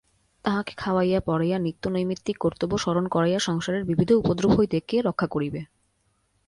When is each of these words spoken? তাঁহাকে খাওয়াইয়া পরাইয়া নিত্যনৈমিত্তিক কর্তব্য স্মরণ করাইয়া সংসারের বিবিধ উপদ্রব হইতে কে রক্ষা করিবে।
তাঁহাকে 0.45 0.73
খাওয়াইয়া 0.77 1.19
পরাইয়া 1.21 1.57
নিত্যনৈমিত্তিক 1.59 2.37
কর্তব্য 2.39 2.73
স্মরণ 2.77 3.05
করাইয়া 3.07 3.39
সংসারের 3.39 3.83
বিবিধ 3.83 4.09
উপদ্রব 4.11 4.51
হইতে 4.57 4.77
কে 4.87 4.97
রক্ষা 5.01 5.27
করিবে। 5.27 5.61